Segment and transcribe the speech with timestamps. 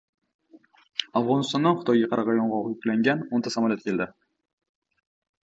[1.19, 4.11] Afg‘onistondan Xitoyga qarag‘ay yong‘og‘i yuklangan o'n ta samolyot keldi